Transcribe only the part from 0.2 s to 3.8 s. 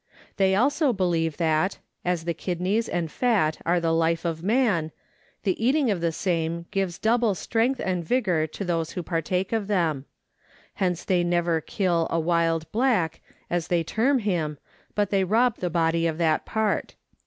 They also believe that, as the kidneys and fat are